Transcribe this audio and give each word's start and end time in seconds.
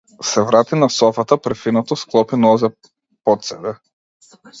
Се 0.23 0.41
врати 0.43 0.75
на 0.83 0.87
софата, 0.89 1.37
префинето 1.41 1.97
склопи 2.05 2.39
нозе 2.45 2.71
под 3.25 3.45
себе. 3.51 3.75